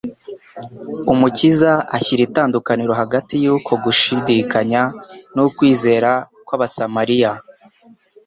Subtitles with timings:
[1.13, 4.81] Umukiza ashyira itandukaniro hagati y'uko gushidikanya
[5.33, 6.11] n'ukwizera
[6.45, 7.31] kw'abasamariya,